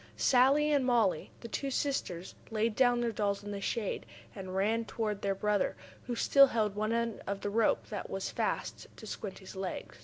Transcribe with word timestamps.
Sallie 0.17 0.71
and 0.71 0.83
Mollie, 0.83 1.29
the 1.41 1.47
two 1.47 1.69
sisters, 1.69 2.33
laid 2.49 2.75
down 2.75 3.01
their 3.01 3.11
dolls 3.11 3.43
in 3.43 3.51
the 3.51 3.61
shade, 3.61 4.07
and 4.33 4.55
ran 4.55 4.79
over 4.79 4.87
toward 4.87 5.21
their 5.21 5.35
brother, 5.35 5.75
who 6.07 6.15
still 6.15 6.47
held 6.47 6.73
one 6.75 6.91
end 6.91 7.21
of 7.27 7.41
the 7.41 7.51
rope, 7.51 7.85
that 7.91 8.09
was 8.09 8.31
fast 8.31 8.87
to 8.97 9.05
Squinty's 9.05 9.55
leg. 9.55 9.93